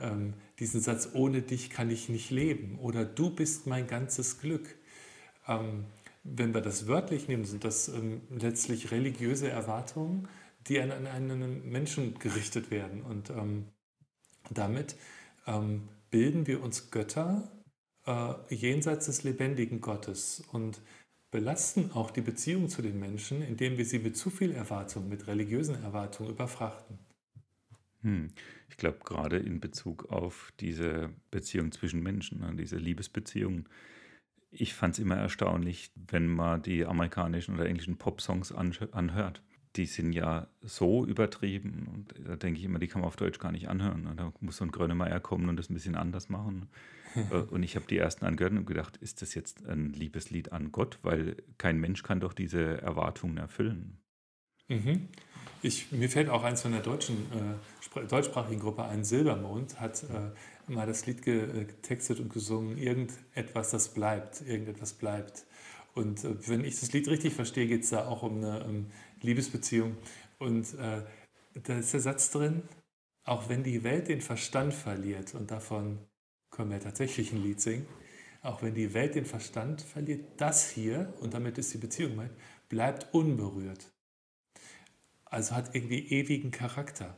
ähm, 0.00 0.34
diesen 0.58 0.80
Satz, 0.80 1.10
ohne 1.12 1.42
dich 1.42 1.70
kann 1.70 1.88
ich 1.88 2.08
nicht 2.08 2.32
leben 2.32 2.80
oder 2.80 3.04
du 3.04 3.30
bist 3.30 3.68
mein 3.68 3.86
ganzes 3.86 4.40
Glück. 4.40 4.74
Ähm, 5.46 5.84
wenn 6.24 6.52
wir 6.52 6.62
das 6.62 6.88
wörtlich 6.88 7.28
nehmen, 7.28 7.44
sind 7.44 7.62
das 7.62 7.86
ähm, 7.86 8.22
letztlich 8.28 8.90
religiöse 8.90 9.48
Erwartungen, 9.48 10.26
die 10.66 10.80
an, 10.80 10.90
an, 10.90 11.06
einen 11.06 11.70
Menschen 11.70 12.18
gerichtet 12.18 12.70
werden. 12.70 13.02
Und 13.02 13.30
ähm, 13.30 13.66
damit 14.50 14.96
ähm, 15.46 15.88
bilden 16.10 16.46
wir 16.46 16.62
uns 16.62 16.90
Götter 16.90 17.50
äh, 18.06 18.34
jenseits 18.54 19.06
des 19.06 19.22
lebendigen 19.22 19.80
Gottes 19.80 20.42
und 20.52 20.80
belasten 21.30 21.92
auch 21.92 22.10
die 22.10 22.22
Beziehung 22.22 22.68
zu 22.68 22.82
den 22.82 22.98
Menschen, 22.98 23.42
indem 23.42 23.76
wir 23.76 23.84
sie 23.84 23.98
mit 23.98 24.16
zu 24.16 24.30
viel 24.30 24.52
Erwartung, 24.52 25.08
mit 25.08 25.26
religiösen 25.26 25.82
Erwartungen 25.82 26.30
überfrachten. 26.30 26.98
Hm. 28.02 28.28
Ich 28.70 28.76
glaube, 28.76 28.98
gerade 29.04 29.38
in 29.38 29.60
Bezug 29.60 30.10
auf 30.10 30.52
diese 30.60 31.10
Beziehung 31.30 31.72
zwischen 31.72 32.02
Menschen, 32.02 32.40
ne, 32.40 32.54
diese 32.56 32.76
Liebesbeziehung, 32.76 33.68
ich 34.50 34.72
fand 34.74 34.94
es 34.94 35.00
immer 35.00 35.16
erstaunlich, 35.16 35.90
wenn 35.94 36.26
man 36.26 36.62
die 36.62 36.86
amerikanischen 36.86 37.54
oder 37.54 37.66
englischen 37.66 37.98
Pop-Songs 37.98 38.52
anhört. 38.52 39.42
Die 39.76 39.86
sind 39.86 40.12
ja 40.12 40.48
so 40.62 41.04
übertrieben 41.04 41.88
und 41.92 42.14
da 42.26 42.36
denke 42.36 42.58
ich 42.58 42.64
immer, 42.64 42.78
die 42.78 42.88
kann 42.88 43.00
man 43.00 43.08
auf 43.08 43.16
Deutsch 43.16 43.38
gar 43.38 43.52
nicht 43.52 43.68
anhören. 43.68 44.08
Da 44.16 44.32
muss 44.40 44.56
so 44.56 44.64
ein 44.64 44.70
Grönemeyer 44.70 45.20
kommen 45.20 45.48
und 45.48 45.56
das 45.56 45.70
ein 45.70 45.74
bisschen 45.74 45.94
anders 45.94 46.28
machen. 46.28 46.68
Äh, 47.32 47.36
und 47.36 47.62
ich 47.62 47.74
habe 47.74 47.86
die 47.86 47.96
ersten 47.96 48.26
angehört 48.26 48.52
und 48.52 48.66
gedacht, 48.66 48.98
ist 48.98 49.22
das 49.22 49.34
jetzt 49.34 49.66
ein 49.66 49.94
Liebeslied 49.94 50.52
an 50.52 50.72
Gott? 50.72 50.98
Weil 51.02 51.36
kein 51.56 51.80
Mensch 51.80 52.02
kann 52.02 52.20
doch 52.20 52.34
diese 52.34 52.82
Erwartungen 52.82 53.38
erfüllen. 53.38 53.96
Mhm. 54.68 55.08
Ich, 55.62 55.90
mir 55.90 56.08
fällt 56.08 56.28
auch 56.28 56.44
eins 56.44 56.62
von 56.62 56.72
der 56.72 56.82
deutschen, 56.82 57.26
äh, 57.32 58.06
deutschsprachigen 58.06 58.60
Gruppe 58.60 58.84
ein, 58.84 59.04
Silbermond, 59.04 59.80
hat 59.80 60.04
äh, 60.04 60.70
mal 60.72 60.86
das 60.86 61.06
Lied 61.06 61.26
äh, 61.26 61.64
getextet 61.64 62.20
und 62.20 62.32
gesungen, 62.32 62.78
irgendetwas, 62.78 63.70
das 63.70 63.88
bleibt, 63.88 64.42
irgendetwas 64.42 64.92
bleibt. 64.92 65.46
Und 65.94 66.22
äh, 66.24 66.48
wenn 66.48 66.64
ich 66.64 66.78
das 66.78 66.92
Lied 66.92 67.08
richtig 67.08 67.34
verstehe, 67.34 67.66
geht 67.66 67.82
es 67.82 67.90
da 67.90 68.06
auch 68.06 68.22
um 68.22 68.36
eine 68.36 68.64
um 68.64 68.86
Liebesbeziehung. 69.22 69.96
Und 70.38 70.74
äh, 70.74 71.02
da 71.54 71.78
ist 71.78 71.92
der 71.92 72.00
Satz 72.00 72.30
drin, 72.30 72.62
auch 73.24 73.48
wenn 73.48 73.62
die 73.62 73.84
Welt 73.84 74.08
den 74.08 74.20
Verstand 74.20 74.72
verliert, 74.72 75.34
und 75.34 75.50
davon 75.50 75.98
können 76.50 76.70
wir 76.70 76.80
tatsächlich 76.80 77.32
ein 77.32 77.42
Lied 77.42 77.60
singen, 77.60 77.86
auch 78.42 78.62
wenn 78.62 78.74
die 78.74 78.94
Welt 78.94 79.14
den 79.14 79.26
Verstand 79.26 79.82
verliert, 79.82 80.24
das 80.36 80.70
hier, 80.70 81.12
und 81.20 81.34
damit 81.34 81.58
ist 81.58 81.74
die 81.74 81.78
Beziehung 81.78 82.12
gemeint, 82.12 82.32
bleibt 82.68 83.12
unberührt. 83.12 83.90
Also 85.24 85.54
hat 85.54 85.74
irgendwie 85.74 86.08
ewigen 86.08 86.50
Charakter. 86.50 87.16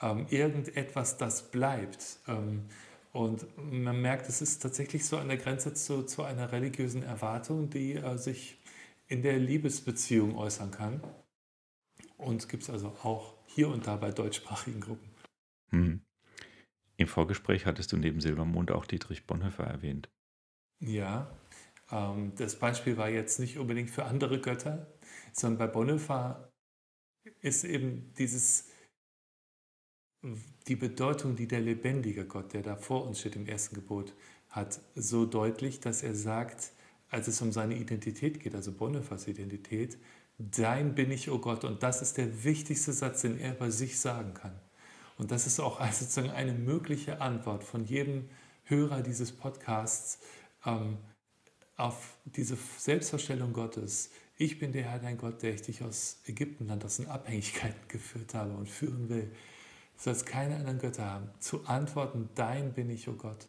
Ähm, 0.00 0.26
irgendetwas, 0.30 1.16
das 1.16 1.50
bleibt. 1.50 2.20
Ähm, 2.28 2.66
und 3.12 3.46
man 3.56 4.00
merkt, 4.00 4.28
es 4.28 4.40
ist 4.42 4.60
tatsächlich 4.60 5.04
so 5.06 5.16
an 5.16 5.28
der 5.28 5.38
Grenze 5.38 5.74
zu, 5.74 6.04
zu 6.04 6.22
einer 6.22 6.52
religiösen 6.52 7.02
Erwartung, 7.02 7.68
die 7.70 7.94
äh, 7.94 8.16
sich 8.16 8.60
in 9.08 9.22
der 9.22 9.38
Liebesbeziehung 9.38 10.36
äußern 10.36 10.70
kann. 10.70 11.02
Und 12.18 12.48
gibt 12.48 12.64
es 12.64 12.70
also 12.70 12.88
auch 13.02 13.34
hier 13.46 13.68
und 13.68 13.86
da 13.86 13.96
bei 13.96 14.10
deutschsprachigen 14.10 14.80
Gruppen. 14.80 15.08
Hm. 15.70 16.00
Im 16.96 17.06
Vorgespräch 17.06 17.64
hattest 17.64 17.92
du 17.92 17.96
neben 17.96 18.20
Silbermond 18.20 18.72
auch 18.72 18.84
Dietrich 18.84 19.26
Bonhoeffer 19.26 19.64
erwähnt. 19.64 20.10
Ja, 20.80 21.30
ähm, 21.90 22.32
das 22.36 22.58
Beispiel 22.58 22.96
war 22.96 23.08
jetzt 23.08 23.38
nicht 23.38 23.58
unbedingt 23.58 23.90
für 23.90 24.04
andere 24.04 24.40
Götter, 24.40 24.86
sondern 25.32 25.58
bei 25.58 25.66
Bonhoeffer 25.72 26.52
ist 27.40 27.64
eben 27.64 28.12
dieses, 28.18 28.68
die 30.66 30.76
Bedeutung, 30.76 31.36
die 31.36 31.46
der 31.46 31.60
lebendige 31.60 32.26
Gott, 32.26 32.52
der 32.52 32.62
da 32.62 32.76
vor 32.76 33.06
uns 33.06 33.20
steht 33.20 33.36
im 33.36 33.46
ersten 33.46 33.76
Gebot, 33.76 34.14
hat, 34.48 34.80
so 34.94 35.24
deutlich, 35.24 35.80
dass 35.80 36.02
er 36.02 36.14
sagt, 36.14 36.72
als 37.10 37.28
es 37.28 37.40
um 37.40 37.52
seine 37.52 37.76
Identität 37.76 38.40
geht, 38.40 38.54
also 38.54 38.72
Bonhoeffers 38.72 39.28
Identität, 39.28 39.98
dein 40.38 40.94
bin 40.94 41.10
ich, 41.10 41.30
o 41.30 41.34
oh 41.34 41.38
Gott. 41.38 41.64
Und 41.64 41.82
das 41.82 42.02
ist 42.02 42.16
der 42.16 42.44
wichtigste 42.44 42.92
Satz, 42.92 43.22
den 43.22 43.38
er 43.38 43.52
bei 43.52 43.70
sich 43.70 43.98
sagen 43.98 44.34
kann. 44.34 44.58
Und 45.16 45.30
das 45.30 45.46
ist 45.46 45.60
auch 45.60 45.80
sozusagen 45.92 46.30
eine 46.30 46.52
mögliche 46.52 47.20
Antwort 47.20 47.64
von 47.64 47.84
jedem 47.84 48.28
Hörer 48.64 49.02
dieses 49.02 49.32
Podcasts 49.32 50.20
ähm, 50.64 50.98
auf 51.76 52.18
diese 52.24 52.58
Selbstverstellung 52.76 53.52
Gottes, 53.52 54.10
ich 54.40 54.60
bin 54.60 54.70
der 54.70 54.84
Herr, 54.84 55.00
dein 55.00 55.18
Gott, 55.18 55.42
der 55.42 55.54
ich 55.54 55.62
dich 55.62 55.82
aus 55.82 56.20
Ägyptenland, 56.26 56.84
aus 56.84 56.98
den 56.98 57.08
Abhängigkeiten 57.08 57.80
geführt 57.88 58.34
habe 58.34 58.52
und 58.52 58.68
führen 58.68 59.08
will. 59.08 59.32
Du 59.96 60.02
sollst 60.02 60.26
keine 60.26 60.54
anderen 60.56 60.78
Götter 60.78 61.04
haben. 61.04 61.30
Zu 61.40 61.66
antworten, 61.66 62.28
dein 62.36 62.72
bin 62.72 62.88
ich, 62.88 63.08
o 63.08 63.12
oh 63.12 63.14
Gott. 63.14 63.48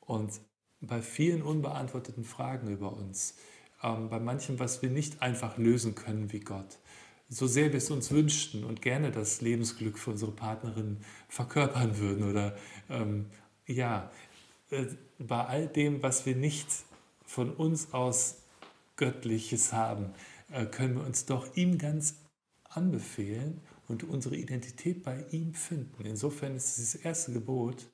Und 0.00 0.40
bei 0.80 1.02
vielen 1.02 1.42
unbeantworteten 1.42 2.24
Fragen 2.24 2.68
über 2.68 2.92
uns, 2.92 3.36
bei 3.80 4.18
manchem, 4.18 4.58
was 4.58 4.82
wir 4.82 4.90
nicht 4.90 5.22
einfach 5.22 5.56
lösen 5.58 5.94
können 5.94 6.32
wie 6.32 6.40
Gott, 6.40 6.78
so 7.28 7.46
sehr 7.46 7.72
wir 7.72 7.78
es 7.78 7.90
uns 7.90 8.10
wünschten 8.10 8.64
und 8.64 8.82
gerne 8.82 9.10
das 9.10 9.40
Lebensglück 9.40 9.98
für 9.98 10.10
unsere 10.10 10.32
Partnerin 10.32 10.98
verkörpern 11.28 11.98
würden 11.98 12.28
oder 12.28 12.56
ähm, 12.88 13.26
ja, 13.66 14.10
äh, 14.70 14.86
bei 15.18 15.44
all 15.44 15.68
dem, 15.68 16.02
was 16.02 16.26
wir 16.26 16.36
nicht 16.36 16.66
von 17.24 17.50
uns 17.50 17.92
aus 17.92 18.38
Göttliches 18.96 19.72
haben, 19.72 20.14
äh, 20.50 20.66
können 20.66 20.96
wir 20.96 21.04
uns 21.04 21.26
doch 21.26 21.54
ihm 21.54 21.78
ganz 21.78 22.16
anbefehlen 22.64 23.60
und 23.88 24.04
unsere 24.04 24.36
Identität 24.36 25.02
bei 25.02 25.24
ihm 25.30 25.54
finden. 25.54 26.04
Insofern 26.04 26.56
ist 26.56 26.76
dieses 26.76 26.94
erste 26.94 27.32
Gebot 27.32 27.88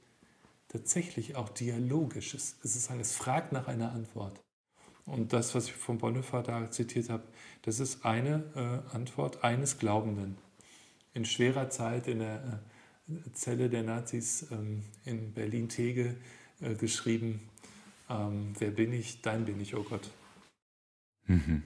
tatsächlich 0.69 1.37
auch 1.37 1.49
dialogisch. 1.49 2.35
Es, 2.35 2.57
ist 2.63 2.91
es 2.91 3.13
fragt 3.13 3.53
nach 3.53 3.69
einer 3.69 3.93
Antwort. 3.93 4.44
Und 5.07 5.33
das, 5.33 5.55
was 5.55 5.67
ich 5.67 5.75
von 5.75 5.99
Bonhoeffer 5.99 6.43
da 6.43 6.71
zitiert 6.71 7.11
habe, 7.11 7.25
das 7.63 7.79
ist 7.79 8.05
eine 8.05 8.45
äh, 8.55 8.97
Antwort 8.97 9.45
eines 9.45 9.79
Glaubenden. 9.79 10.39
In 11.13 11.25
schwerer 11.25 11.69
Zeit 11.69 12.09
in 12.09 12.21
der 12.21 12.63
äh, 13.09 13.33
Zelle 13.33 13.69
der 13.69 13.83
Nazis 13.83 14.51
ähm, 14.51 14.83
in 15.05 15.33
Berlin-Tegel 15.35 16.17
äh, 16.61 16.75
geschrieben, 16.75 17.49
ähm, 18.09 18.55
wer 18.59 18.71
bin 18.71 18.93
ich, 18.93 19.21
dein 19.21 19.45
bin 19.45 19.61
ich, 19.61 19.75
oh 19.75 19.83
Gott. 19.83 20.11
Mhm. 21.27 21.65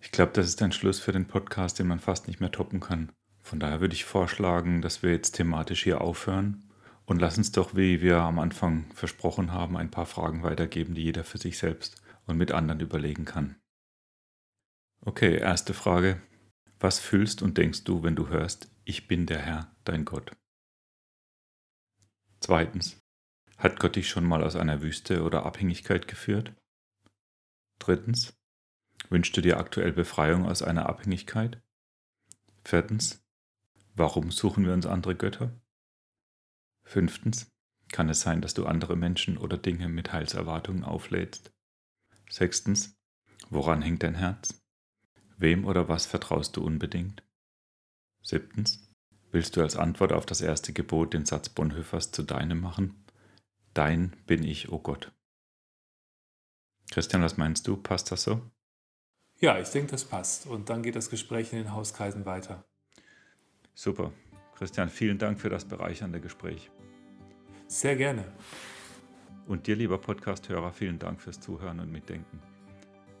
Ich 0.00 0.12
glaube, 0.12 0.32
das 0.32 0.46
ist 0.46 0.62
ein 0.62 0.72
Schluss 0.72 1.00
für 1.00 1.12
den 1.12 1.26
Podcast, 1.26 1.78
den 1.78 1.86
man 1.86 2.00
fast 2.00 2.26
nicht 2.26 2.40
mehr 2.40 2.50
toppen 2.50 2.80
kann. 2.80 3.12
Von 3.42 3.60
daher 3.60 3.80
würde 3.80 3.94
ich 3.94 4.04
vorschlagen, 4.04 4.82
dass 4.82 5.02
wir 5.02 5.10
jetzt 5.10 5.32
thematisch 5.32 5.82
hier 5.82 6.00
aufhören 6.00 6.64
und 7.06 7.20
lass 7.20 7.38
uns 7.38 7.52
doch, 7.52 7.74
wie 7.74 8.02
wir 8.02 8.18
am 8.18 8.38
Anfang 8.38 8.84
versprochen 8.94 9.52
haben, 9.52 9.76
ein 9.76 9.90
paar 9.90 10.06
Fragen 10.06 10.42
weitergeben, 10.42 10.94
die 10.94 11.02
jeder 11.02 11.24
für 11.24 11.38
sich 11.38 11.58
selbst 11.58 11.99
und 12.30 12.38
mit 12.38 12.52
anderen 12.52 12.80
überlegen 12.80 13.24
kann. 13.24 13.60
Okay, 15.02 15.36
erste 15.36 15.74
Frage. 15.74 16.22
Was 16.78 16.98
fühlst 16.98 17.42
und 17.42 17.58
denkst 17.58 17.84
du, 17.84 18.02
wenn 18.02 18.16
du 18.16 18.28
hörst, 18.28 18.70
ich 18.84 19.06
bin 19.06 19.26
der 19.26 19.40
Herr, 19.40 19.76
dein 19.84 20.04
Gott? 20.04 20.34
Zweitens. 22.40 22.98
Hat 23.58 23.78
Gott 23.78 23.96
dich 23.96 24.08
schon 24.08 24.24
mal 24.24 24.42
aus 24.42 24.56
einer 24.56 24.80
Wüste 24.80 25.22
oder 25.22 25.44
Abhängigkeit 25.44 26.08
geführt? 26.08 26.54
Drittens. 27.78 28.34
Wünschst 29.10 29.36
du 29.36 29.42
dir 29.42 29.58
aktuell 29.58 29.92
Befreiung 29.92 30.46
aus 30.46 30.62
einer 30.62 30.88
Abhängigkeit? 30.88 31.62
Viertens. 32.64 33.22
Warum 33.94 34.30
suchen 34.30 34.64
wir 34.64 34.72
uns 34.72 34.86
andere 34.86 35.14
Götter? 35.14 35.60
Fünftens. 36.84 37.50
Kann 37.92 38.08
es 38.08 38.20
sein, 38.20 38.40
dass 38.40 38.54
du 38.54 38.66
andere 38.66 38.96
Menschen 38.96 39.36
oder 39.36 39.58
Dinge 39.58 39.88
mit 39.88 40.12
Heilserwartungen 40.12 40.84
auflädst? 40.84 41.52
Sechstens. 42.30 42.96
Woran 43.50 43.82
hängt 43.82 44.04
dein 44.04 44.14
Herz? 44.14 44.62
Wem 45.36 45.64
oder 45.64 45.88
was 45.88 46.06
vertraust 46.06 46.56
du 46.56 46.64
unbedingt? 46.64 47.22
Siebtens. 48.22 48.88
Willst 49.32 49.56
du 49.56 49.62
als 49.62 49.76
Antwort 49.76 50.12
auf 50.12 50.26
das 50.26 50.40
erste 50.40 50.72
Gebot 50.72 51.12
den 51.14 51.26
Satz 51.26 51.48
Bonhoeffers 51.48 52.12
zu 52.12 52.22
deinem 52.22 52.60
machen? 52.60 53.04
Dein 53.74 54.16
bin 54.26 54.44
ich, 54.44 54.70
o 54.70 54.76
oh 54.76 54.78
Gott. 54.78 55.12
Christian, 56.90 57.22
was 57.22 57.36
meinst 57.36 57.66
du? 57.66 57.76
Passt 57.76 58.10
das 58.10 58.22
so? 58.22 58.50
Ja, 59.38 59.58
ich 59.58 59.68
denke, 59.68 59.92
das 59.92 60.04
passt. 60.04 60.46
Und 60.46 60.68
dann 60.68 60.82
geht 60.82 60.96
das 60.96 61.10
Gespräch 61.10 61.52
in 61.52 61.58
den 61.58 61.72
Hauskreisen 61.72 62.26
weiter. 62.26 62.64
Super. 63.74 64.12
Christian, 64.56 64.90
vielen 64.90 65.18
Dank 65.18 65.40
für 65.40 65.48
das 65.48 65.64
bereichernde 65.64 66.20
Gespräch. 66.20 66.70
Sehr 67.66 67.96
gerne. 67.96 68.30
Und 69.50 69.66
dir, 69.66 69.74
lieber 69.74 69.98
Podcast-Hörer, 69.98 70.72
vielen 70.72 71.00
Dank 71.00 71.20
fürs 71.20 71.40
Zuhören 71.40 71.80
und 71.80 71.90
Mitdenken. 71.90 72.38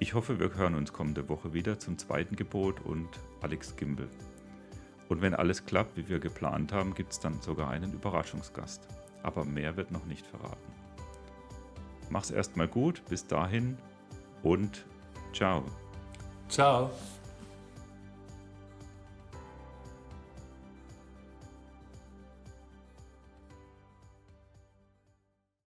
Ich 0.00 0.14
hoffe, 0.14 0.38
wir 0.40 0.54
hören 0.54 0.74
uns 0.74 0.92
kommende 0.92 1.28
Woche 1.28 1.54
wieder 1.54 1.78
zum 1.78 1.98
zweiten 1.98 2.36
Gebot 2.36 2.80
und 2.84 3.08
Alex 3.40 3.76
Gimbel. 3.76 4.08
Und 5.08 5.22
wenn 5.22 5.34
alles 5.34 5.64
klappt, 5.66 5.96
wie 5.96 6.08
wir 6.08 6.18
geplant 6.18 6.72
haben, 6.72 6.94
gibt 6.94 7.12
es 7.12 7.20
dann 7.20 7.40
sogar 7.40 7.70
einen 7.70 7.92
Überraschungsgast. 7.92 8.88
Aber 9.22 9.44
mehr 9.44 9.76
wird 9.76 9.90
noch 9.90 10.04
nicht 10.06 10.26
verraten. 10.26 10.72
Mach's 12.10 12.30
erstmal 12.30 12.68
gut, 12.68 13.02
bis 13.08 13.26
dahin 13.26 13.78
und 14.42 14.84
ciao. 15.32 15.64
Ciao. 16.48 16.90